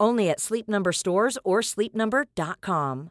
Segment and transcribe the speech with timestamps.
[0.00, 3.10] Only at Sleep Number stores or sleepnumber.com.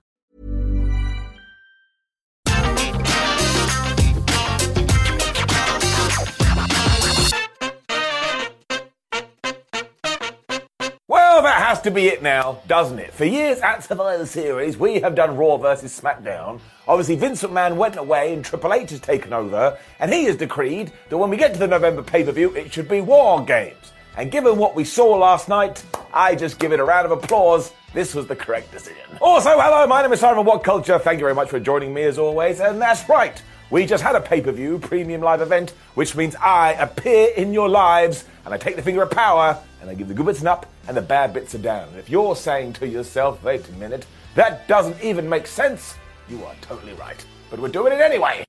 [11.08, 13.14] Well, that has to be it now, doesn't it?
[13.14, 16.60] For years at Survivor Series, we have done Raw versus SmackDown.
[16.88, 20.92] Obviously, Vince McMahon went away and Triple H has taken over, and he has decreed
[21.10, 23.94] that when we get to the November pay per view, it should be War Games.
[24.18, 27.72] And given what we saw last night, I just give it a round of applause.
[27.94, 29.04] This was the correct decision.
[29.22, 31.02] Also, hello, my name is Simon WhatCulture.
[31.02, 32.60] Thank you very much for joining me as always.
[32.60, 36.36] And that's right, we just had a pay per view premium live event, which means
[36.36, 40.08] I appear in your lives and I take the finger of power and I give
[40.08, 41.90] the good bits an up and the bad bits are down.
[41.90, 45.96] And if you're saying to yourself, wait a minute, that doesn't even make sense,
[46.28, 47.24] you are totally right.
[47.50, 48.44] But we're doing it anyway.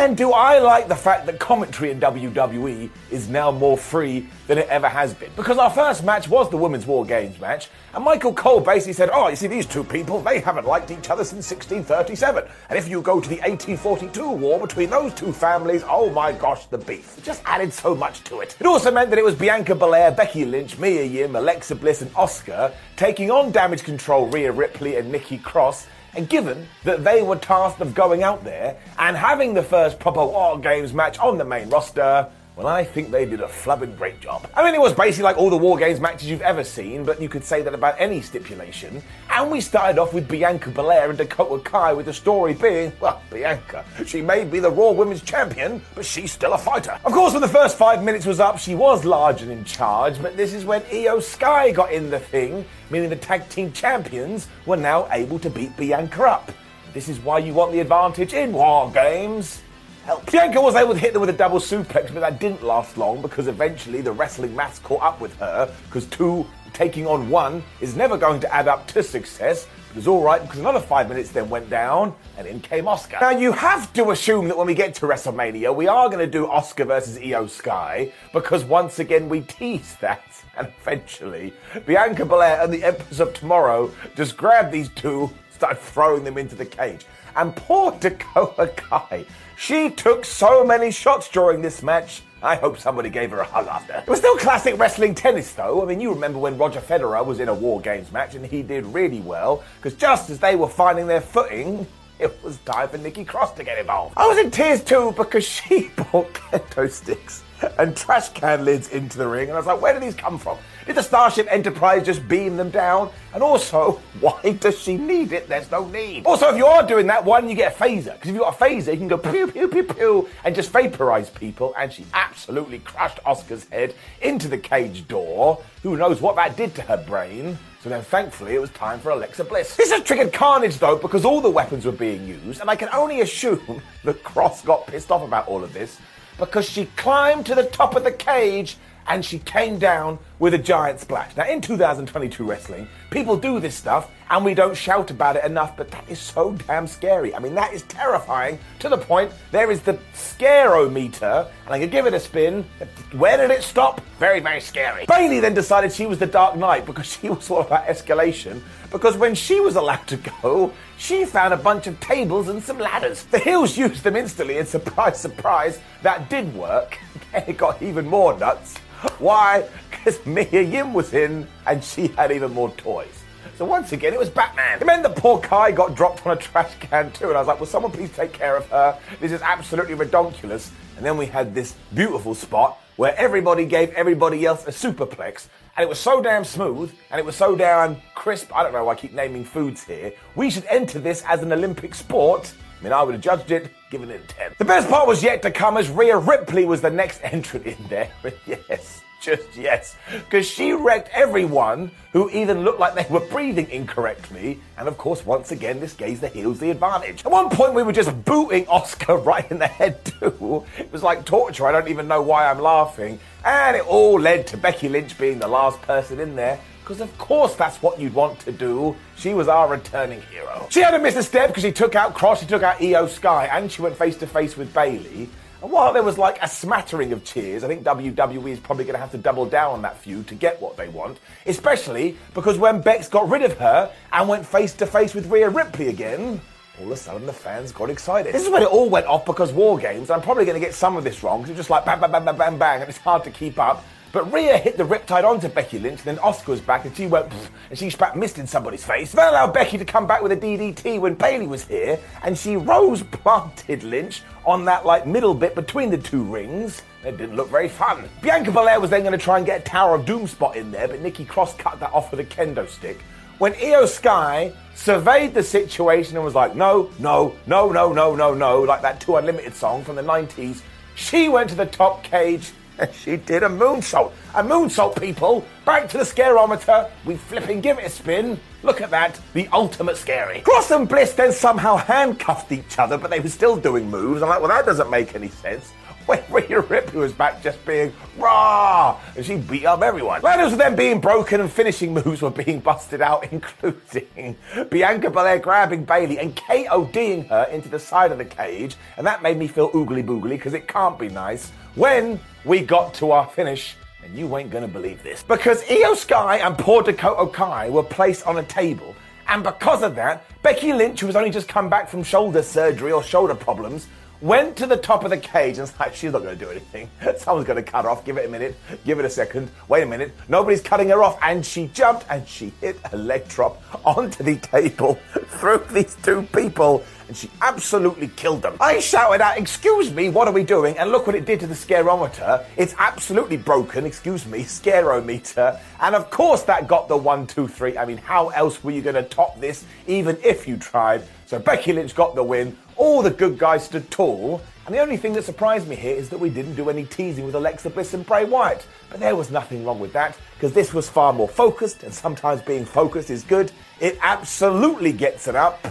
[0.00, 4.56] Man, do I like the fact that commentary in WWE is now more free than
[4.56, 5.30] it ever has been.
[5.36, 9.10] Because our first match was the Women's War Games match, and Michael Cole basically said,
[9.12, 12.44] Oh, you see, these two people, they haven't liked each other since 1637.
[12.70, 16.64] And if you go to the 1842 war between those two families, oh my gosh,
[16.64, 17.18] the beef.
[17.18, 18.56] It just added so much to it.
[18.58, 22.10] It also meant that it was Bianca Belair, Becky Lynch, Mia Yim, Alexa Bliss, and
[22.14, 25.88] Asuka taking on Damage Control, Rhea Ripley, and Nikki Cross.
[26.14, 30.24] And given that they were tasked of going out there and having the first proper
[30.24, 32.28] War Games match on the main roster,
[32.60, 34.46] well, I think they did a flubbing great job.
[34.54, 37.18] I mean, it was basically like all the War Games matches you've ever seen, but
[37.18, 39.02] you could say that about any stipulation.
[39.30, 43.22] And we started off with Bianca Belair and Dakota Kai, with the story being, well,
[43.30, 43.82] Bianca.
[44.04, 47.00] She may be the Raw Women's Champion, but she's still a fighter.
[47.02, 50.20] Of course, when the first five minutes was up, she was large and in charge,
[50.20, 54.48] but this is when Iyo Sky got in the thing, meaning the tag team champions
[54.66, 56.52] were now able to beat Bianca up.
[56.92, 59.62] This is why you want the advantage in War Games
[60.10, 60.30] help.
[60.30, 63.22] Bianca was able to hit them with a double suplex, but that didn't last long
[63.22, 67.94] because eventually the wrestling maths caught up with her because two taking on one is
[67.94, 69.68] never going to add up to success.
[69.90, 73.20] It was all right because another five minutes then went down and in came Asuka.
[73.20, 76.26] Now you have to assume that when we get to WrestleMania, we are going to
[76.26, 80.22] do Asuka versus Iyo Sky because once again we tease that.
[80.58, 81.54] And eventually,
[81.86, 86.54] Bianca Belair and the Empress of Tomorrow just grabbed these two, started throwing them into
[86.54, 87.06] the cage.
[87.36, 89.24] And poor Dakota Kai,
[89.56, 92.22] she took so many shots during this match.
[92.42, 93.98] I hope somebody gave her a hug after.
[93.98, 95.82] It was still classic wrestling tennis, though.
[95.82, 98.62] I mean, you remember when Roger Federer was in a War Games match and he
[98.62, 101.86] did really well, because just as they were finding their footing,
[102.18, 104.14] it was time for Nikki Cross to get involved.
[104.16, 107.42] I was in tears too because she brought kendo sticks
[107.78, 110.38] and trash can lids into the ring, and I was like, where did these come
[110.38, 110.56] from?
[110.86, 113.10] Did the Starship Enterprise just beam them down?
[113.34, 115.48] And also, why does she need it?
[115.48, 116.26] There's no need.
[116.26, 118.14] Also, if you are doing that, why don't you get a phaser?
[118.14, 120.70] Because if you've got a phaser, you can go pew, pew, pew, pew, and just
[120.70, 121.74] vaporize people.
[121.76, 125.62] And she absolutely crushed Asuka's head into the cage door.
[125.82, 127.58] Who knows what that did to her brain?
[127.82, 129.76] So then, thankfully, it was time for Alexa Bliss.
[129.76, 132.90] This has triggered carnage, though, because all the weapons were being used, and I can
[132.92, 135.98] only assume that Cross got pissed off about all of this
[136.38, 138.76] because she climbed to the top of the cage
[139.06, 141.36] and she came down with a giant splash.
[141.36, 145.76] Now, in 2022 wrestling, people do this stuff and we don't shout about it enough,
[145.76, 147.34] but that is so damn scary.
[147.34, 151.90] I mean, that is terrifying to the point there is the scarometer, and I could
[151.90, 152.64] give it a spin.
[153.12, 154.00] Where did it stop?
[154.20, 155.04] Very, very scary.
[155.06, 158.62] Bayley then decided she was the Dark Knight because she was all about escalation.
[158.92, 162.78] Because when she was allowed to go, she found a bunch of tables and some
[162.78, 163.24] ladders.
[163.24, 166.98] The heels used them instantly, and surprise, surprise, that did work.
[167.32, 168.74] It got even more nuts.
[169.18, 169.68] Why?
[169.90, 173.22] Because Mia Yim was in and she had even more toys.
[173.56, 174.80] So once again, it was Batman.
[174.80, 177.48] It meant that poor Kai got dropped on a trash can too, and I was
[177.48, 178.98] like, will someone please take care of her?
[179.20, 180.70] This is absolutely redonkulous.
[180.96, 185.48] And then we had this beautiful spot where everybody gave everybody else a superplex.
[185.76, 188.54] And it was so damn smooth and it was so damn crisp.
[188.54, 190.12] I don't know why I keep naming foods here.
[190.34, 192.52] We should enter this as an Olympic sport.
[192.80, 194.52] I mean, I would have judged it, given it a 10.
[194.58, 197.76] The best part was yet to come as Rhea Ripley was the next entrant in
[197.88, 198.10] there.
[198.46, 204.58] yes just yes, because she wrecked everyone who even looked like they were breathing incorrectly.
[204.78, 207.24] And of course, once again, this gave the heels the advantage.
[207.24, 210.64] At one point, we were just booting Asuka right in the head, too.
[210.78, 211.66] It was like torture.
[211.66, 213.20] I don't even know why I'm laughing.
[213.44, 216.58] And it all led to Becky Lynch being the last person in there.
[216.90, 218.96] Because of course that's what you'd want to do.
[219.14, 220.66] She was our returning hero.
[220.70, 223.08] She had to miss a step because she took out Cross, she took out Iyo
[223.08, 225.28] Sky, and she went face to face with Bayley.
[225.62, 228.94] And while there was like a smattering of cheers, I think WWE is probably going
[228.94, 231.20] to have to double down on that feud to get what they want.
[231.46, 235.48] Especially because when Bex got rid of her and went face to face with Rhea
[235.48, 236.40] Ripley again,
[236.80, 238.34] all of a sudden the fans got excited.
[238.34, 240.74] This is when it all went off because War Games, I'm probably going to get
[240.74, 242.88] some of this wrong because it's just like bam, bam, bam, bam, bang, bang, and
[242.88, 243.84] it's hard to keep up.
[244.12, 247.06] But Rhea hit the riptide onto Becky Lynch, and then Asuka was back and she
[247.06, 247.32] went
[247.68, 249.12] and she spat mist in somebody's face.
[249.12, 252.56] That allowed Becky to come back with a DDT when Bayley was here, and she
[252.56, 256.82] rose planted Lynch on that like middle bit between the two rings.
[257.04, 258.08] It didn't look very fun.
[258.20, 260.70] Bianca Belair was then going to try and get a Tower of Doom spot in
[260.72, 263.00] there, but Nikki Cross cut that off with a kendo stick.
[263.38, 268.34] When Iyo Sky surveyed the situation and was like, no, no, no, no, no, no,
[268.34, 270.60] no, like that 2 Unlimited song from the 90s,
[270.94, 272.52] she went to the top cage
[272.92, 274.12] she did a moonsault.
[274.34, 275.44] A moonsault, people.
[275.64, 276.90] Back to the scarometer.
[277.04, 278.40] We flipping give it a spin.
[278.62, 279.20] Look at that.
[279.32, 280.40] The ultimate scary.
[280.40, 284.22] Cross and Bliss then somehow handcuffed each other, but they were still doing moves.
[284.22, 285.72] I'm like, well, that doesn't make any sense.
[286.06, 290.22] When Rhea Ripley was back just being raw, and she beat up everyone.
[290.22, 294.36] Ladders were then being broken and finishing moves were being busted out, including
[294.70, 299.22] Bianca Belair grabbing Bayley and KODing her into the side of the cage, and that
[299.22, 303.26] made me feel oogly boogly because it can't be nice when we got to our
[303.26, 303.76] finish.
[304.02, 305.22] And you ain't gonna believe this.
[305.22, 308.96] Because Iyo Sky and poor Dakota Kai were placed on a table.
[309.28, 312.90] And because of that, Becky Lynch, who has only just come back from shoulder surgery
[312.90, 313.86] or shoulder problems,
[314.20, 316.50] went to the top of the cage and was like, she's not going to do
[316.50, 316.90] anything.
[317.16, 318.04] Someone's going to cut her off.
[318.04, 318.56] Give it a minute.
[318.84, 319.50] Give it a second.
[319.68, 320.12] Wait a minute.
[320.28, 321.18] Nobody's cutting her off.
[321.22, 324.94] And she jumped and she hit a leg drop onto the table
[325.26, 326.84] through these two people.
[327.10, 328.56] And she absolutely killed them.
[328.60, 330.78] I shouted out, Excuse me, what are we doing?
[330.78, 332.44] And look what it did to the scarometer.
[332.56, 335.58] It's absolutely broken, excuse me, scarometer.
[335.80, 337.76] And of course, that got the one, two, three.
[337.76, 341.02] I mean, how else were you going to top this, even if you tried?
[341.26, 342.56] So Becky Lynch got the win.
[342.76, 344.40] All the good guys stood tall.
[344.66, 347.26] And the only thing that surprised me here is that we didn't do any teasing
[347.26, 348.64] with Alexa Bliss and Bray Wyatt.
[348.88, 352.40] But there was nothing wrong with that, because this was far more focused, and sometimes
[352.42, 353.50] being focused is good.
[353.80, 355.66] It absolutely gets it up.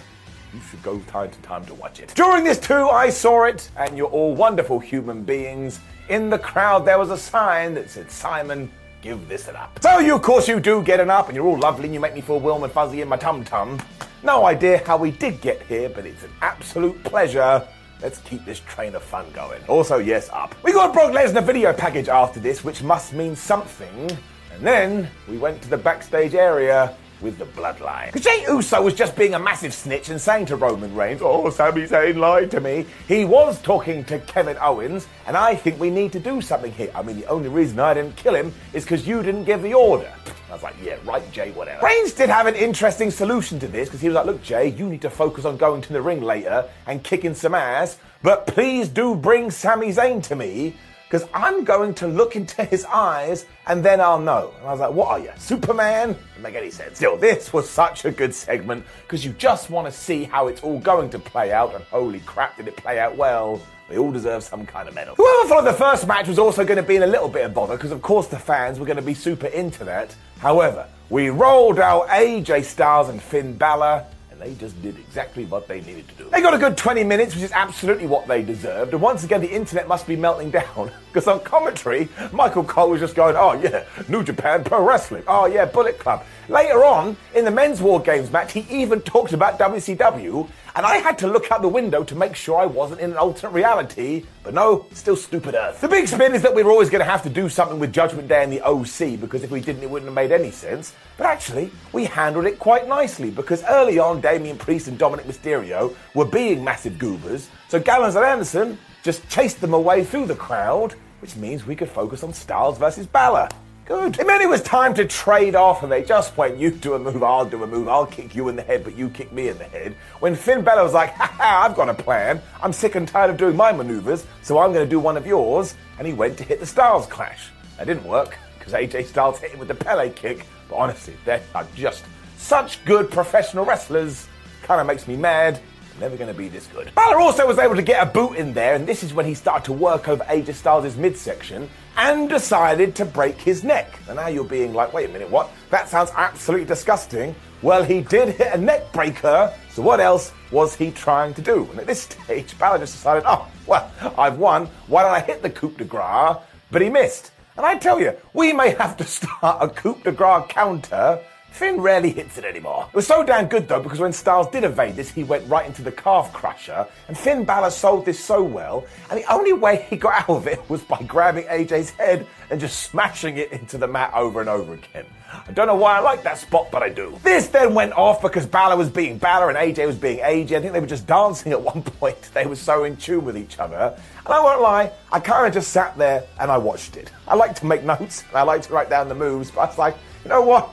[0.54, 2.14] You should go time to time to watch it.
[2.16, 5.80] During this too, I saw it, and you're all wonderful human beings.
[6.10, 9.78] In the crowd, there was a sign that said, Simon, give this an up.
[9.82, 12.00] So you, of course, you do get an up, and you're all lovely, and you
[12.00, 13.80] make me feel warm and fuzzy in my tum tum.
[14.24, 17.66] No idea how we did get here, but it's an absolute pleasure.
[18.02, 19.62] Let's keep this train of fun going.
[19.68, 20.56] Also, yes, up.
[20.64, 24.10] We got a Brock Lesnar video package after this, which must mean something.
[24.52, 28.08] And then we went to the backstage area with the bloodline.
[28.08, 31.50] Because Jey Uso was just being a massive snitch and saying to Roman Reigns, Oh,
[31.50, 32.86] Sami Zayn lied to me.
[33.08, 36.92] He was talking to Kevin Owens, and I think we need to do something here.
[36.96, 39.74] I mean, the only reason I didn't kill him is because you didn't give the
[39.74, 40.12] order.
[40.50, 41.86] I was like, yeah, right, Jay, whatever.
[41.86, 44.90] Reigns did have an interesting solution to this because he was like, look, Jay, you
[44.90, 48.90] need to focus on going to the ring later and kicking some ass, but please
[48.90, 50.76] do bring Sami Zayn to me
[51.10, 54.54] because I'm going to look into his eyes and then I'll know.
[54.60, 56.10] And I was like, what are you, Superman?
[56.14, 56.98] Doesn't make any sense.
[56.98, 60.62] Still, this was such a good segment because you just want to see how it's
[60.62, 63.60] all going to play out, and holy crap, did it play out well.
[63.90, 65.16] They all deserve some kind of medal.
[65.16, 67.56] Whoever thought the first match was also going to be in a little bit of
[67.56, 70.16] bother because, of course, the fans were going to be super into that.
[70.38, 74.06] However, we rolled out AJ Styles and Finn Balor
[74.40, 76.30] they just did exactly what they needed to do.
[76.30, 78.94] They got a good 20 minutes, which is absolutely what they deserved.
[78.94, 83.02] And once again, the internet must be melting down because on commentary, Michael Cole was
[83.02, 85.24] just going, "Oh yeah, New Japan Pro Wrestling.
[85.28, 89.34] Oh yeah, Bullet Club." Later on in the men's War Games match, he even talked
[89.34, 93.02] about WCW, and I had to look out the window to make sure I wasn't
[93.02, 94.24] in an alternate reality.
[94.44, 95.82] But no, still stupid Earth.
[95.82, 97.92] The big spin is that we were always going to have to do something with
[97.92, 100.94] Judgment Day and the OC because if we didn't, it wouldn't have made any sense.
[101.18, 105.94] But actually, we handled it quite nicely because early on, Damian Priest and Dominic Mysterio
[106.14, 107.50] were being massive goobers.
[107.68, 111.90] So Gallows and Anderson just chased them away through the crowd, which means we could
[111.90, 113.50] focus on Styles versus Balor.
[113.90, 114.20] Good.
[114.20, 117.00] It meant it was time to trade off, and they just went, you do a
[117.00, 119.50] move, I'll do a move, I'll kick you in the head, but you kick me
[119.50, 119.96] in the head.
[120.20, 122.40] When Finn Balor was like, ha ha, I've got a plan.
[122.62, 125.26] I'm sick and tired of doing my maneuvers, so I'm going to do one of
[125.26, 125.74] yours.
[125.98, 127.50] And he went to hit the Styles Clash.
[127.80, 130.46] That didn't work, because AJ Styles hit him with the Pele kick.
[130.70, 132.06] But honestly, they are uh, just
[132.38, 134.28] such good professional wrestlers.
[134.62, 135.62] Kind of makes me mad.
[136.00, 136.96] Never going to be this good.
[136.96, 139.34] Balor also was able to get a boot in there, and this is when he
[139.34, 144.00] started to work over AJ Styles' midsection and decided to break his neck.
[144.08, 145.50] And now you're being like, wait a minute, what?
[145.72, 147.36] That sounds absolutely disgusting.
[147.62, 151.68] Well, he did hit a neck breaker, so what else was he trying to do?
[151.72, 154.68] And at this stage, Balor just decided, oh, well, I've won.
[154.88, 156.38] Why don't I hit the coup de grace?
[156.72, 157.32] But he missed.
[157.58, 161.20] And I tell you, we may have to start a coup de grace counter
[161.52, 162.88] Finn rarely hits it anymore.
[162.90, 165.66] It was so damn good though because when Styles did evade this, he went right
[165.66, 169.86] into the calf crusher, and Finn Balor sold this so well, and the only way
[169.90, 173.78] he got out of it was by grabbing AJ's head and just smashing it into
[173.78, 175.06] the mat over and over again.
[175.48, 177.18] I don't know why I like that spot, but I do.
[177.24, 180.54] This then went off because Balor was being Balor and AJ was being AJ.
[180.58, 182.30] I think they were just dancing at one point.
[182.34, 183.96] They were so in tune with each other.
[184.26, 187.12] And I won't lie, I kind of just sat there and I watched it.
[187.28, 189.66] I like to make notes and I like to write down the moves, but I
[189.68, 190.70] was like, you know what?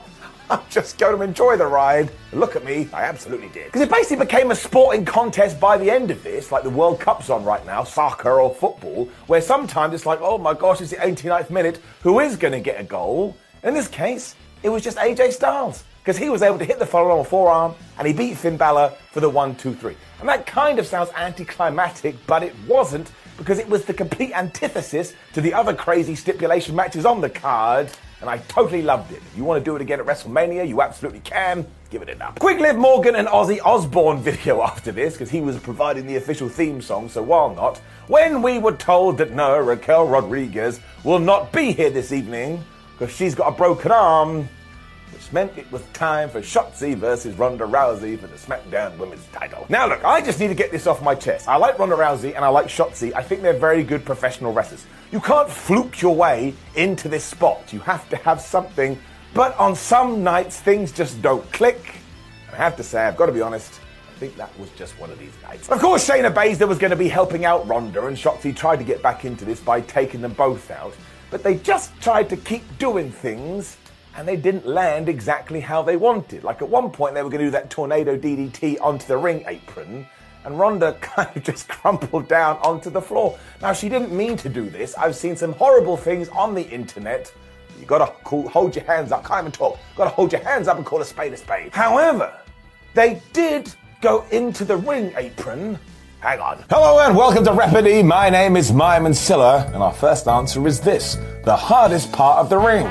[0.49, 2.09] I'm just going to enjoy the ride.
[2.31, 3.65] Look at me, I absolutely did.
[3.65, 6.99] Because it basically became a sporting contest by the end of this, like the World
[6.99, 10.91] Cup's on right now, soccer or football, where sometimes it's like, oh my gosh, it's
[10.91, 13.35] the 89th minute, who is going to get a goal?
[13.63, 15.83] In this case, it was just AJ Styles.
[15.99, 18.93] Because he was able to hit the follow on forearm and he beat Finn Balor
[19.11, 19.93] for the 1 2 3.
[20.21, 25.13] And that kind of sounds anticlimactic, but it wasn't because it was the complete antithesis
[25.33, 29.17] to the other crazy stipulation matches on the card and I totally loved it.
[29.17, 31.65] If you want to do it again at WrestleMania, you absolutely can.
[31.89, 32.39] Give it enough.
[32.39, 36.49] Quick Liv Morgan and Ozzy Osbourne video after this, because he was providing the official
[36.49, 37.77] theme song, so why not?
[38.07, 42.63] When we were told that no, Raquel Rodriguez will not be here this evening,
[42.97, 44.49] because she's got a broken arm,
[45.31, 49.65] meant it was time for Shotzi versus Ronda Rousey for the SmackDown Women's title.
[49.69, 51.47] Now, look, I just need to get this off my chest.
[51.47, 53.13] I like Ronda Rousey and I like Shotzi.
[53.15, 54.85] I think they're very good professional wrestlers.
[55.11, 57.71] You can't fluke your way into this spot.
[57.71, 58.99] You have to have something.
[59.33, 61.95] But on some nights, things just don't click.
[62.51, 63.79] I have to say, I've got to be honest,
[64.15, 65.69] I think that was just one of these nights.
[65.69, 68.83] Of course, Shayna Baszler was going to be helping out Ronda, and Shotzi tried to
[68.83, 70.95] get back into this by taking them both out.
[71.29, 73.77] But they just tried to keep doing things
[74.17, 76.43] and they didn't land exactly how they wanted.
[76.43, 79.45] Like at one point, they were going to do that tornado DDT onto the ring
[79.47, 80.05] apron,
[80.43, 83.37] and Ronda kind of just crumpled down onto the floor.
[83.61, 84.95] Now, she didn't mean to do this.
[84.95, 87.31] I've seen some horrible things on the internet.
[87.79, 89.77] You gotta call, hold your hands up, can't even talk.
[89.95, 91.71] Gotta hold your hands up and call a spade a spade.
[91.73, 92.33] However,
[92.95, 93.71] they did
[94.01, 95.77] go into the ring apron.
[96.21, 96.65] Hang on.
[96.71, 98.01] Hello and welcome to Rapidly.
[98.01, 102.49] My name is Myman Silla, and our first answer is this the hardest part of
[102.49, 102.87] the ring.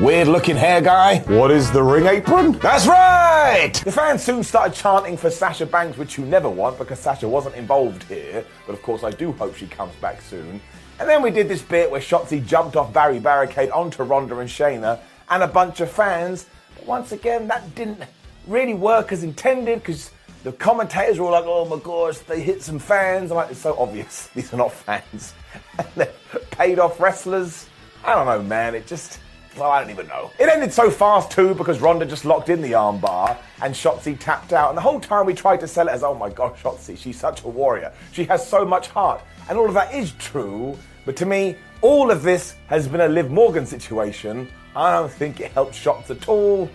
[0.00, 1.18] Weird looking hair guy.
[1.20, 2.58] What is the ring apron?
[2.58, 3.72] That's right!
[3.84, 7.54] The fans soon started chanting for Sasha Banks, which you never want because Sasha wasn't
[7.54, 8.44] involved here.
[8.66, 10.60] But of course, I do hope she comes back soon.
[10.98, 14.50] And then we did this bit where Shotzi jumped off Barry Barricade onto Ronda and
[14.50, 14.98] Shayna
[15.30, 16.46] and a bunch of fans.
[16.74, 18.02] But once again, that didn't
[18.48, 20.10] really work as intended because
[20.42, 23.30] the commentators were all like, oh my gosh, they hit some fans.
[23.30, 24.26] I'm like, it's so obvious.
[24.34, 25.34] These are not fans.
[25.78, 26.12] and they're
[26.50, 27.68] paid off wrestlers.
[28.02, 28.74] I don't know, man.
[28.74, 29.20] It just
[29.56, 30.30] well, I don't even know.
[30.38, 34.52] It ended so fast too because Ronda just locked in the armbar and Shotzi tapped
[34.52, 34.70] out.
[34.70, 37.18] And the whole time we tried to sell it as, oh my god, Shotzi, she's
[37.18, 37.92] such a warrior.
[38.12, 39.22] She has so much heart.
[39.48, 40.76] And all of that is true.
[41.04, 44.48] But to me, all of this has been a Liv Morgan situation.
[44.74, 46.68] I don't think it helped Shots at all.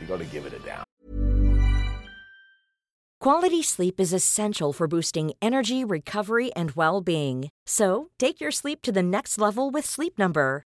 [0.00, 0.84] You got to give it a down.
[3.20, 7.50] Quality sleep is essential for boosting energy, recovery, and well-being.
[7.66, 10.64] So take your sleep to the next level with Sleep Number.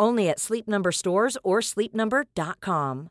[0.00, 3.10] Only at Sleep Number stores or sleepnumber.com.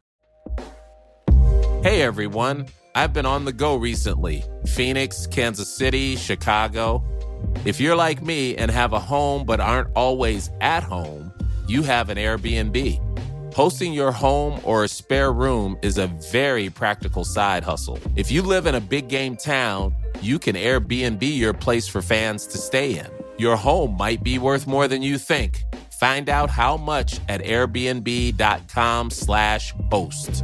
[1.84, 2.65] Hey everyone,
[2.96, 7.03] I've been on the go recently Phoenix, Kansas City, Chicago.
[7.65, 11.32] If you're like me and have a home but aren't always at home,
[11.67, 13.53] you have an Airbnb.
[13.53, 18.00] Hosting your home or a spare room is a very practical side hustle.
[18.15, 22.46] If you live in a big game town, you can Airbnb your place for fans
[22.48, 23.08] to stay in.
[23.38, 25.63] Your home might be worth more than you think.
[26.00, 30.44] Find out how much at airbnb.com/slash host.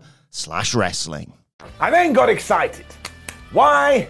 [0.31, 1.33] slash wrestling.
[1.79, 2.85] I then got excited.
[3.51, 4.07] Why?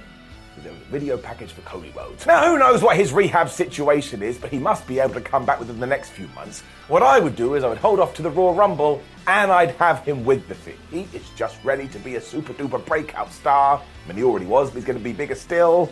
[0.57, 2.25] There was a video package for Cody Rhodes.
[2.27, 5.43] Now, who knows what his rehab situation is, but he must be able to come
[5.43, 6.61] back within the next few months.
[6.87, 9.71] What I would do is I would hold off to the Royal Rumble and I'd
[9.71, 10.77] have him with the Fiend.
[10.91, 13.81] He is just ready to be a super duper breakout star.
[13.81, 15.91] I mean, he already was, but he's going to be bigger still.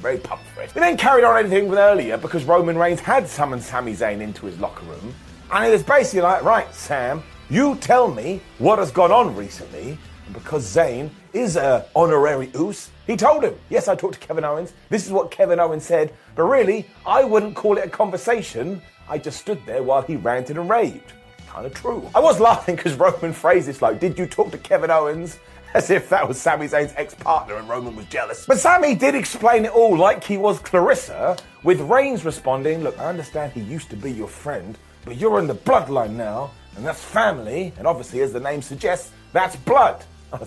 [0.00, 0.74] Very pumped for it.
[0.74, 4.46] We then carried on anything with earlier because Roman Reigns had summoned Sami Zayn into
[4.46, 5.14] his locker room.
[5.52, 9.98] And it was basically like, right, Sam, you tell me what has gone on recently.
[10.26, 14.44] And because Zayn is a honorary oos, he told him, yes, I talked to Kevin
[14.44, 14.72] Owens.
[14.88, 16.14] This is what Kevin Owens said.
[16.36, 18.80] But really, I wouldn't call it a conversation.
[19.08, 21.12] I just stood there while he ranted and raved.
[21.48, 22.08] Kind of true.
[22.14, 25.40] I was laughing because Roman phrased this like, did you talk to Kevin Owens?
[25.74, 28.44] As if that was Sami Zayn's ex partner and Roman was jealous.
[28.46, 33.06] But Sami did explain it all like he was Clarissa, with Reigns responding, Look, I
[33.06, 37.02] understand he used to be your friend, but you're in the bloodline now, and that's
[37.02, 40.04] family, and obviously, as the name suggests, that's blood.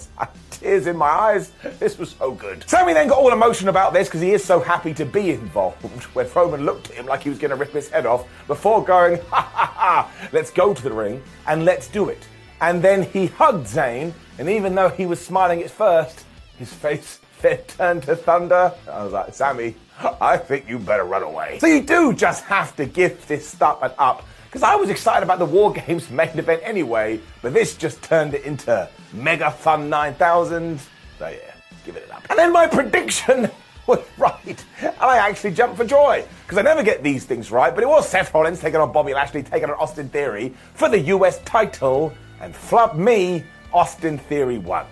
[0.52, 1.52] Tears in my eyes.
[1.80, 2.64] This was so good.
[2.70, 5.82] Sammy then got all emotional about this because he is so happy to be involved.
[6.14, 8.84] When Roman looked at him like he was going to rip his head off before
[8.84, 12.28] going, ha ha ha, let's go to the ring and let's do it.
[12.62, 16.26] And then he hugged Zayn, and even though he was smiling at first,
[16.58, 18.72] his face then turned to thunder.
[18.90, 21.60] I was like, Sammy, I think you better run away.
[21.60, 24.26] So you do just have to give this stuff an up.
[24.54, 28.36] Because I was excited about the War Games main event anyway, but this just turned
[28.36, 30.80] it into Mega Fun 9000.
[31.18, 31.38] So yeah,
[31.84, 32.24] give it up.
[32.30, 33.50] And then my prediction
[33.88, 34.64] was right.
[34.80, 36.24] And I actually jumped for joy.
[36.44, 39.16] Because I never get these things right, but it was Seth Rollins taking on Bobby
[39.16, 42.14] Lashley, taking on Austin Theory for the US title.
[42.40, 44.86] And flub me, Austin Theory won.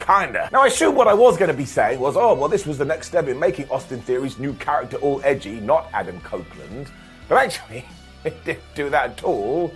[0.00, 0.48] Kinda.
[0.50, 2.76] Now, I assume what I was going to be saying was, oh, well, this was
[2.76, 6.90] the next step in making Austin Theory's new character all edgy, not Adam Copeland.
[7.28, 7.84] But actually,
[8.24, 9.68] it didn't do that at all.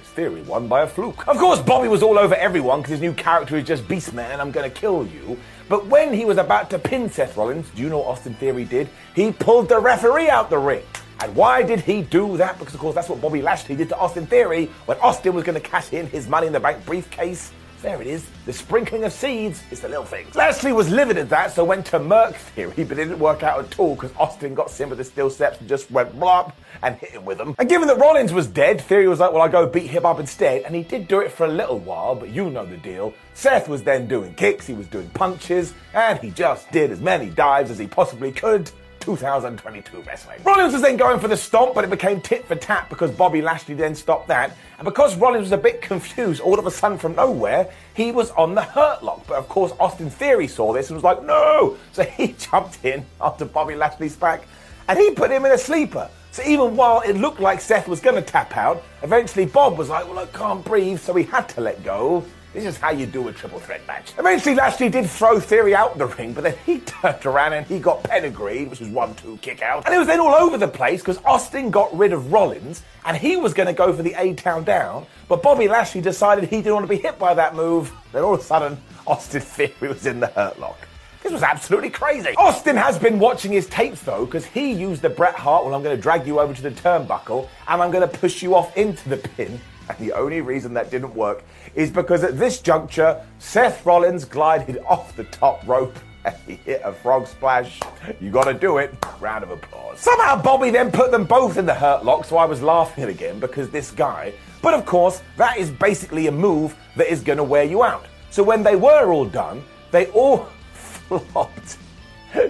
[0.00, 1.26] His Theory won by a fluke.
[1.28, 4.50] Of course, Bobby was all over everyone because his new character is just Beastman, I'm
[4.52, 5.38] to kill you.
[5.68, 8.64] But when he was about to pin Seth Rollins, do you know what Austin Theory
[8.64, 8.88] did?
[9.14, 10.82] He pulled the referee out the ring.
[11.20, 12.58] And why did he do that?
[12.58, 15.54] Because, of course, that's what Bobby Lashley did to Austin Theory when Austin was going
[15.54, 17.52] to cash in his Money in the Bank briefcase.
[17.82, 18.24] There it is.
[18.46, 20.28] The sprinkling of seeds is the little thing.
[20.36, 23.58] Lashley was livid at that, so went to Merc Theory, but it didn't work out
[23.58, 26.52] at all because Austin got Sim with the steel steps and just went blop
[26.84, 27.56] and hit him with them.
[27.58, 30.20] And given that Rollins was dead, Theory was like, well, I'll go beat him up
[30.20, 30.62] instead.
[30.62, 33.14] And he did do it for a little while, but you know the deal.
[33.34, 37.30] Seth was then doing kicks, he was doing punches, and he just did as many
[37.30, 38.70] dives as he possibly could.
[39.02, 40.40] 2022 wrestling.
[40.44, 43.42] Rollins was then going for the stomp, but it became tit for tat because Bobby
[43.42, 44.56] Lashley then stopped that.
[44.78, 48.30] And because Rollins was a bit confused, all of a sudden from nowhere, he was
[48.32, 49.26] on the hurt lock.
[49.26, 51.76] But of course, Austin Theory saw this and was like, no!
[51.92, 54.44] So he jumped in after Bobby Lashley's back
[54.88, 56.08] and he put him in a sleeper.
[56.30, 59.88] So even while it looked like Seth was going to tap out, eventually Bob was
[59.88, 62.24] like, well, I can't breathe, so he had to let go.
[62.52, 64.12] This is how you do a triple threat match.
[64.18, 67.78] Eventually, Lashley did throw Theory out the ring, but then he turned around and he
[67.78, 69.86] got pedigreed, which was one two kick out.
[69.86, 73.16] And it was then all over the place because Austin got rid of Rollins and
[73.16, 76.56] he was going to go for the A Town down, but Bobby Lashley decided he
[76.56, 77.90] didn't want to be hit by that move.
[78.12, 80.78] Then all of a sudden, Austin Theory was in the hurt lock.
[81.22, 82.34] This was absolutely crazy.
[82.36, 85.82] Austin has been watching his tapes though, because he used the Bret Hart, well, I'm
[85.82, 88.76] going to drag you over to the turnbuckle and I'm going to push you off
[88.76, 89.58] into the pin.
[89.98, 94.78] And the only reason that didn't work is because at this juncture, Seth Rollins glided
[94.88, 97.80] off the top rope and he hit a frog splash.
[98.20, 98.94] You gotta do it.
[99.20, 99.98] Round of applause.
[99.98, 103.38] Somehow Bobby then put them both in the hurt lock, so I was laughing again
[103.38, 104.32] because this guy.
[104.62, 108.06] But of course, that is basically a move that is gonna wear you out.
[108.30, 111.76] So when they were all done, they all flopped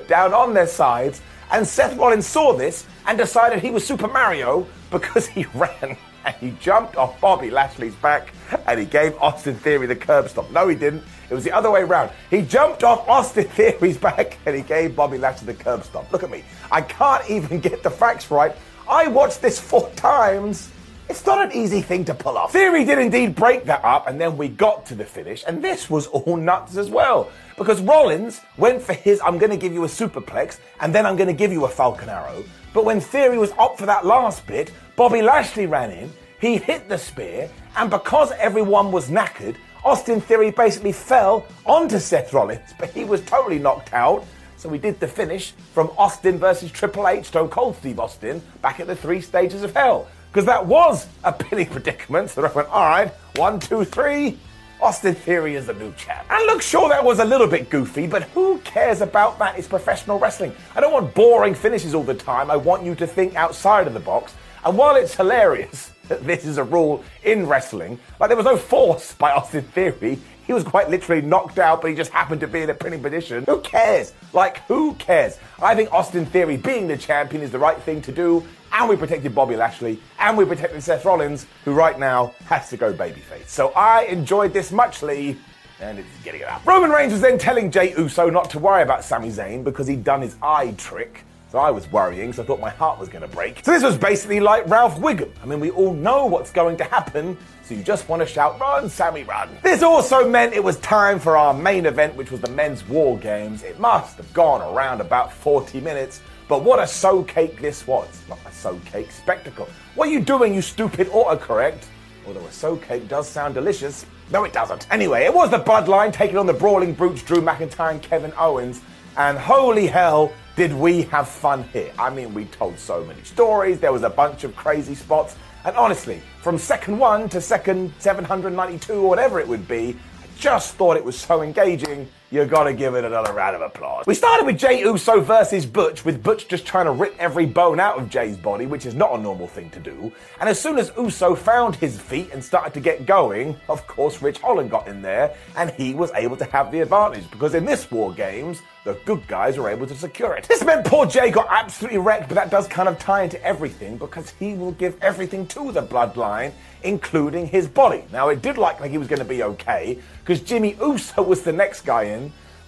[0.06, 4.66] down on their sides And Seth Rollins saw this and decided he was Super Mario
[4.90, 8.32] because he ran and he jumped off Bobby Lashley's back
[8.66, 10.50] and he gave Austin Theory the curb stomp.
[10.50, 11.02] No, he didn't.
[11.30, 12.10] It was the other way around.
[12.30, 16.12] He jumped off Austin Theory's back and he gave Bobby Lashley the curb stomp.
[16.12, 16.44] Look at me.
[16.70, 18.54] I can't even get the facts right.
[18.88, 20.70] I watched this four times.
[21.08, 22.52] It's not an easy thing to pull off.
[22.52, 25.90] Theory did indeed break that up, and then we got to the finish, and this
[25.90, 27.30] was all nuts as well.
[27.58, 31.16] Because Rollins went for his, I'm going to give you a superplex, and then I'm
[31.16, 32.44] going to give you a Falcon Arrow.
[32.72, 36.88] But when Theory was up for that last bit, Bobby Lashley ran in, he hit
[36.88, 42.90] the spear, and because everyone was knackered, Austin Theory basically fell onto Seth Rollins, but
[42.90, 44.24] he was totally knocked out.
[44.56, 48.80] So we did the finish from Austin versus Triple H, Stone Cold Steve Austin, back
[48.80, 50.08] at the three stages of hell.
[50.30, 52.30] Because that was a pinning predicament.
[52.30, 54.38] So I went, all right, one, two, three.
[54.80, 56.26] Austin Theory is the new champ.
[56.30, 59.58] And look, sure, that was a little bit goofy, but who cares about that?
[59.58, 60.52] It's professional wrestling.
[60.74, 62.50] I don't want boring finishes all the time.
[62.50, 64.34] I want you to think outside of the box.
[64.64, 68.56] And while it's hilarious that this is a rule in wrestling, like there was no
[68.56, 72.48] force by Austin Theory, he was quite literally knocked out, but he just happened to
[72.48, 73.44] be in a pinning position.
[73.44, 74.12] Who cares?
[74.32, 75.38] Like, who cares?
[75.62, 78.96] I think Austin Theory being the champion is the right thing to do, and we
[78.96, 83.48] protected Bobby Lashley, and we protected Seth Rollins, who right now has to go babyface.
[83.48, 85.38] So I enjoyed this muchly.
[85.80, 86.64] And it's getting it up.
[86.64, 90.04] Roman Reigns was then telling Jey Uso not to worry about Sami Zayn because he'd
[90.04, 91.24] done his eye trick.
[91.52, 93.62] So I was worrying, so I thought my heart was going to break.
[93.62, 95.30] So this was basically like Ralph Wiggum.
[95.42, 98.58] I mean, we all know what's going to happen, so you just want to shout,
[98.58, 99.50] run, Sammy, run.
[99.62, 103.18] This also meant it was time for our main event, which was the men's war
[103.18, 103.64] games.
[103.64, 108.08] It must have gone around about 40 minutes, but what a so cake this was.
[108.30, 109.68] Not a so cake spectacle.
[109.94, 111.84] What are you doing, you stupid autocorrect?
[112.26, 114.06] Although a so cake does sound delicious.
[114.30, 114.90] No, it doesn't.
[114.90, 118.80] Anyway, it was the Bloodline taking on the Brawling Brutes, Drew McIntyre and Kevin Owens.
[119.18, 121.92] And holy hell, did we have fun here.
[121.98, 125.36] I mean, we told so many stories, there was a bunch of crazy spots.
[125.64, 130.74] And honestly, from second one to second 792 or whatever it would be, I just
[130.74, 132.08] thought it was so engaging.
[132.32, 134.06] You gotta give it another round of applause.
[134.06, 137.78] We started with Jey Uso versus Butch, with Butch just trying to rip every bone
[137.78, 140.10] out of Jay's body, which is not a normal thing to do.
[140.40, 144.22] And as soon as Uso found his feet and started to get going, of course,
[144.22, 147.66] Ridge Holland got in there, and he was able to have the advantage, because in
[147.66, 150.48] this War Games, the good guys were able to secure it.
[150.48, 153.98] This meant poor Jay got absolutely wrecked, but that does kind of tie into everything,
[153.98, 158.04] because he will give everything to the bloodline, including his body.
[158.10, 161.42] Now, it did look like he was going to be okay, because Jimmy Uso was
[161.42, 162.21] the next guy in,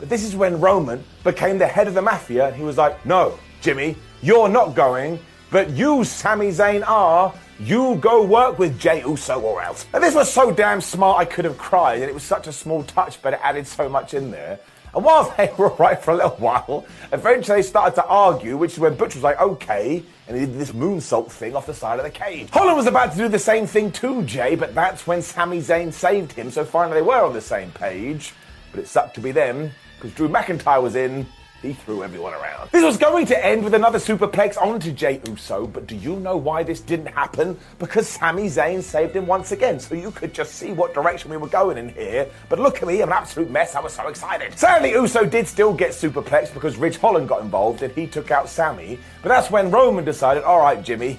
[0.05, 3.07] but this is when Roman became the head of the mafia, and he was like,
[3.07, 5.19] no, Jimmy, you're not going,
[5.51, 7.33] but you, Sami Zayn, are.
[7.59, 9.87] You go work with Jey Uso or else.
[9.95, 12.53] And this was so damn smart I could have cried, and it was such a
[12.53, 14.61] small touch, but it added so much in there.
[14.95, 18.75] And while they were right for a little while, eventually they started to argue, which
[18.75, 21.99] is when Butch was like, okay, and he did this moonsault thing off the side
[21.99, 22.51] of the cage.
[22.51, 25.95] Holland was about to do the same thing to Jay, but that's when Sami Zayn
[25.95, 28.35] saved him, so finally they were on the same page.
[28.75, 31.27] But it sucked to be them, because Drew McIntyre was in,
[31.65, 32.71] he threw everyone around.
[32.73, 36.37] This was going to end with another superplex onto Jey Uso, but do you know
[36.37, 37.59] why this didn't happen?
[37.79, 41.39] Because Sami Zayn saved him once again, so you could just see what direction we
[41.39, 42.29] were going in here.
[42.51, 43.75] But look at me, I'm an absolute mess.
[43.75, 44.59] I was so excited.
[44.59, 48.49] Sadly, Uso did still get superplexed because Ridge Holland got involved and he took out
[48.49, 48.99] Sami.
[49.23, 51.19] But that's when Roman decided, all right, Jimmy,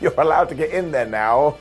[0.00, 1.56] you're allowed to get in there now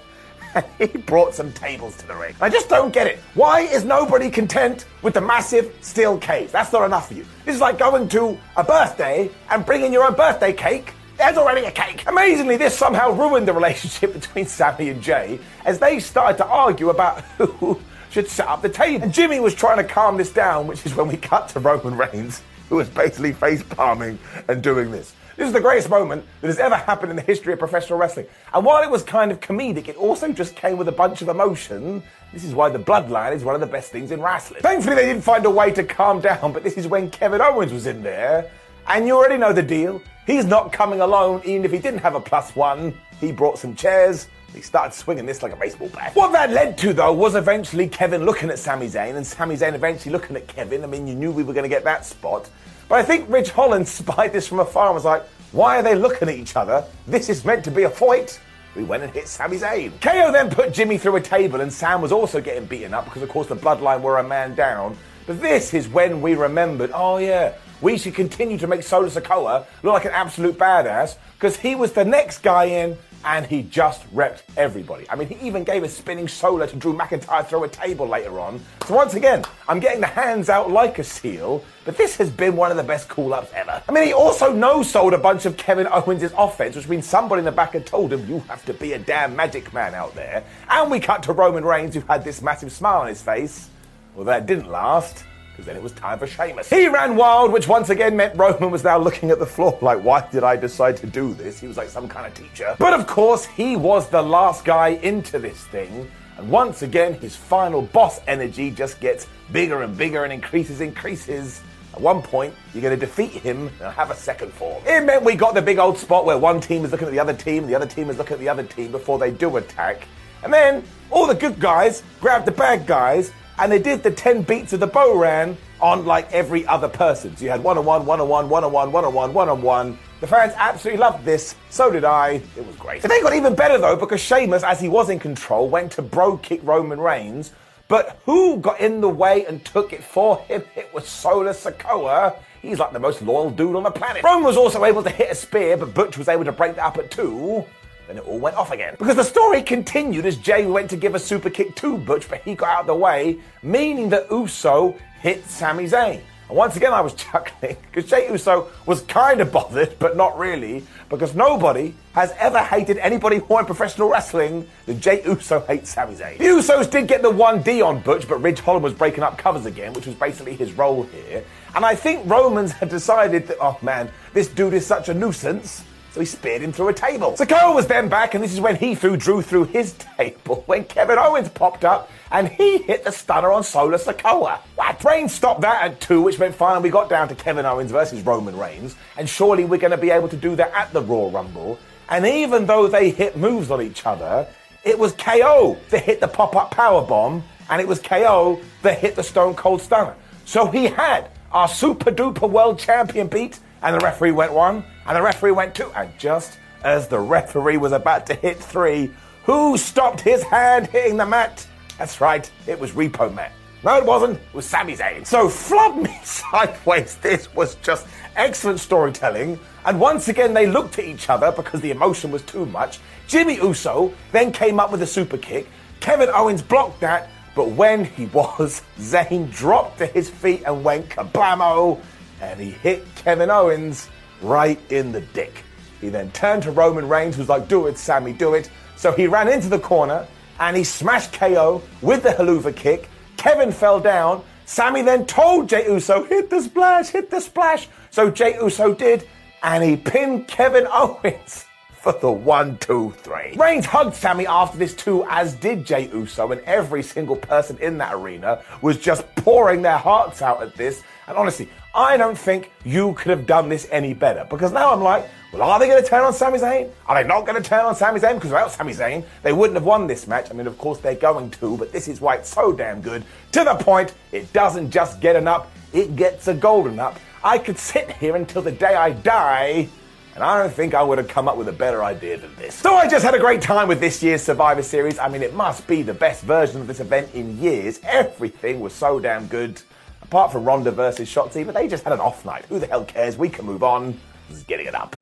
[0.78, 2.36] he brought some tables to the ring.
[2.42, 3.20] I just don't get it.
[3.34, 6.52] Why is nobody content with the massive steel cage?
[6.52, 7.26] That's not enough for you.
[7.46, 10.94] This is like going to a birthday and bringing your own birthday cake.
[11.18, 12.04] There's already a cake.
[12.08, 16.90] Amazingly, this somehow ruined the relationship between Sammy and Jay as they started to argue
[16.90, 19.04] about who should set up the table.
[19.04, 21.98] And Jimmy was trying to calm this down, which is when we cut to Roman
[21.98, 25.14] Reigns, who was basically face palming and doing this.
[25.38, 28.26] This is the greatest moment that has ever happened in the history of professional wrestling.
[28.54, 31.28] And while it was kind of comedic, it also just came with a bunch of
[31.28, 32.02] emotion.
[32.32, 34.62] This is why the bloodline is one of the best things in wrestling.
[34.62, 37.74] Thankfully, they didn't find a way to calm down, but this is when Kevin Owens
[37.74, 38.50] was in there.
[38.88, 40.02] And you already know the deal.
[40.26, 42.94] He's not coming alone, even if he didn't have a plus one.
[43.20, 44.30] He brought some chairs.
[44.54, 46.16] He started swinging this like a baseball bat.
[46.16, 49.74] What that led to, though, was eventually Kevin looking at Sami Zayn and Sami Zayn
[49.74, 50.84] eventually looking at Kevin.
[50.84, 52.50] I mean, you knew we were going to get that spot.
[52.88, 55.96] But I think Ridge Holland spied this from afar and was like, why are they
[55.96, 56.86] looking at each other?
[57.08, 58.40] This is meant to be a fight.
[58.76, 60.00] We went and hit Sami Zayn.
[60.02, 63.22] KO then put Jimmy through a table, and Sam was also getting beaten up because,
[63.22, 64.98] of course, the bloodline were a man down.
[65.26, 69.66] But this is when we remembered oh, yeah, we should continue to make Solo Sikoa
[69.82, 74.10] look like an absolute badass because he was the next guy in and he just
[74.16, 75.10] repped everybody.
[75.10, 78.40] I mean, he even gave a spinning solo to Drew McIntyre through a table later
[78.40, 78.62] on.
[78.86, 82.56] So once again, I'm getting the hands out like a seal, but this has been
[82.56, 83.82] one of the best call-ups ever.
[83.90, 87.46] I mean, he also no-sold a bunch of Kevin Owens' offense, which means somebody in
[87.46, 90.44] the back had told him, you have to be a damn magic man out there.
[90.70, 93.70] And we cut to Roman Reigns, who had this massive smile on his face.
[94.16, 96.70] Well, that didn't last because then it was time for Sheamus.
[96.70, 100.04] He ran wild, which once again meant Roman was now looking at the floor like,
[100.04, 101.62] why did I decide to do this?
[101.62, 102.76] He was like some kind of teacher.
[102.78, 106.12] But of course, he was the last guy into this thing.
[106.38, 111.62] And once again, his final boss energy just gets bigger and bigger and increases, increases.
[111.94, 114.84] At one point, you're going to defeat him and have a second form.
[114.86, 117.20] It meant we got the big old spot where one team is looking at the
[117.20, 119.56] other team, and the other team is looking at the other team before they do
[119.56, 120.06] attack.
[120.44, 124.44] And then all the good guys grab the bad guys and they did the 10
[124.44, 127.36] beats of the Bodhrán on like every other person.
[127.36, 129.34] So you had one on one, one on one, one on one, one on one,
[129.34, 130.00] one on one.
[130.22, 131.56] The fans absolutely loved this.
[131.70, 132.42] So did I.
[132.58, 133.02] It was great.
[133.02, 136.02] But they got even better though because Sheamus, as he was in control, went to
[136.02, 137.52] bro kick Roman Reigns.
[137.88, 140.64] But who got in the way and took it for him?
[140.76, 142.36] It was Solo Sikoa.
[142.62, 144.24] He's like the most loyal dude on the planet.
[144.24, 146.84] Roman was also able to hit a spear, but Butch was able to break that
[146.84, 147.64] up at two.
[148.08, 148.96] Then it all went off again.
[149.00, 152.42] Because the story continued as Jay went to give a super kick to Butch, but
[152.42, 156.22] he got out of the way, meaning that Uso hit Sami Zayn.
[156.48, 160.38] And once again, I was chuckling because Jey Uso was kind of bothered, but not
[160.38, 165.90] really, because nobody has ever hated anybody more in professional wrestling than Jey Uso hates
[165.90, 166.38] Sami Zayn.
[166.38, 169.66] The Usos did get the 1D on Butch, but Ridge Holland was breaking up covers
[169.66, 171.44] again, which was basically his role here.
[171.74, 175.84] And I think Romans had decided that, oh man, this dude is such a nuisance
[176.16, 177.34] so he speared him through a table.
[177.34, 180.86] Sikoa was then back, and this is when he threw Drew through his table when
[180.86, 184.60] Kevin Owens popped up and he hit the stunner on Solo Sikoa.
[184.76, 185.04] What?
[185.04, 188.22] Reigns stopped that at two, which meant finally we got down to Kevin Owens versus
[188.22, 191.32] Roman Reigns, and surely we're going to be able to do that at the Royal
[191.32, 191.78] Rumble.
[192.08, 194.48] And even though they hit moves on each other,
[194.86, 199.18] it was KO that hit the pop-up power bomb, and it was KO that hit
[199.18, 200.16] the Stone Cold Stunner.
[200.46, 205.16] So he had our super duper world champion beat and the referee went one, and
[205.16, 209.12] the referee went two, and just as the referee was about to hit three,
[209.44, 211.66] who stopped his hand hitting the mat?
[211.98, 213.52] That's right, it was Repo Man.
[213.84, 214.38] No, it wasn't.
[214.38, 215.28] It was Sami Zayn.
[215.28, 217.18] So flub me sideways.
[217.18, 219.60] This was just excellent storytelling.
[219.86, 223.00] And once again, they looked at each other because the emotion was too much.
[223.28, 225.68] Jimmy Uso then came up with a super kick.
[226.00, 227.30] Kevin Owens blocked that.
[227.54, 232.02] But when he was, Zayn dropped to his feet and went kablamo
[232.42, 234.10] and he hit Kevin Owens
[234.42, 235.64] right in the dick.
[236.02, 238.70] He then turned to Roman Reigns, who's like, Do it, Sammy, do it.
[238.96, 240.28] So he ran into the corner
[240.60, 243.10] and he smashed KO with the haluva kick.
[243.38, 244.44] Kevin fell down.
[244.66, 247.88] Sammy then told Jey Uso, Hit the splash, hit the splash.
[248.10, 249.28] So Jey Uso did,
[249.64, 251.66] and he pinned Kevin Owens
[252.06, 253.56] for the one, two, three.
[253.56, 257.98] Reigns hugged Sammy after this too, as did Jey Uso, and every single person in
[257.98, 261.02] that arena was just pouring their hearts out at this.
[261.28, 264.46] And honestly, I don't think you could have done this any better.
[264.50, 266.92] Because now I'm like, well, are they going to turn on Sami Zayn?
[267.08, 268.36] Are they not going to turn on Sami Zayn?
[268.36, 270.52] Because without Sami Zayn, they wouldn't have won this match.
[270.52, 273.24] I mean, of course, they're going to, but this is why it's so damn good.
[273.54, 277.18] To the point, it doesn't just get an up, it gets a golden up.
[277.42, 279.88] I could sit here until the day I die.
[280.34, 282.76] And I don't think I would have come up with a better idea than this.
[282.76, 285.18] So I just had a great time with this year's Survivor Series.
[285.18, 288.02] I mean, it must be the best version of this event in years.
[288.04, 289.82] Everything was so damn good
[290.26, 292.66] apart from Ronda versus Shotzi, but they just had an off night.
[292.70, 293.38] Who the hell cares?
[293.38, 294.20] We can move on.
[294.50, 295.16] This is getting it up.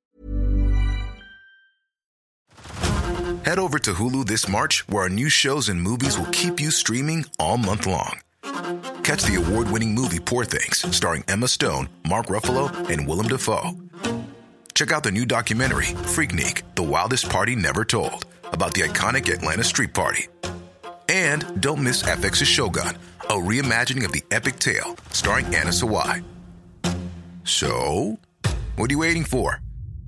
[3.46, 6.72] Head over to Hulu this March, where our new shows and movies will keep you
[6.72, 8.20] streaming all month long.
[9.04, 13.72] Catch the award winning movie Poor Things, starring Emma Stone, Mark Ruffalo, and Willem Dafoe.
[14.74, 19.63] Check out the new documentary, Freaknik The Wildest Party Never Told, about the iconic Atlanta
[19.63, 20.28] Street Party.
[21.10, 22.98] And don't miss FX's Shogun
[23.30, 26.24] a reimagining of the epic tale starring Anna Sawai.
[27.44, 28.20] So,
[28.76, 29.62] what are you waiting for?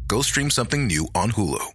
[0.08, 1.66] Go stream something new on Hulu.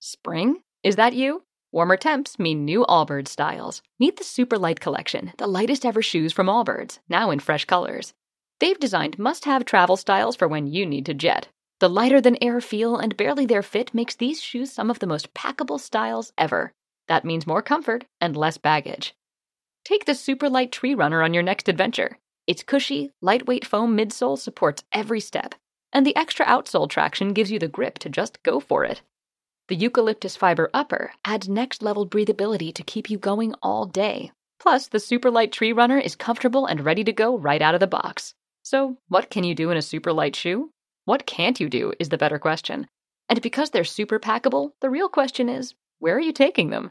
[0.00, 0.62] Spring?
[0.82, 1.42] Is that you?
[1.72, 3.82] Warmer temps mean new Allbirds styles.
[3.98, 8.14] Meet the Super Light Collection, the lightest ever shoes from Allbirds, now in fresh colors.
[8.60, 11.48] They've designed must have travel styles for when you need to jet.
[11.80, 15.06] The lighter than air feel and barely there fit makes these shoes some of the
[15.06, 16.72] most packable styles ever.
[17.08, 19.14] That means more comfort and less baggage.
[19.86, 22.18] Take the super light tree runner on your next adventure.
[22.48, 25.54] Its cushy, lightweight foam midsole supports every step,
[25.92, 29.02] and the extra outsole traction gives you the grip to just go for it.
[29.68, 34.32] The eucalyptus fiber upper adds next level breathability to keep you going all day.
[34.58, 37.80] Plus, the super light tree runner is comfortable and ready to go right out of
[37.80, 38.34] the box.
[38.64, 40.72] So, what can you do in a super light shoe?
[41.04, 42.88] What can't you do is the better question.
[43.28, 46.90] And because they're super packable, the real question is where are you taking them?